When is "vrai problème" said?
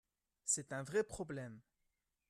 0.81-1.59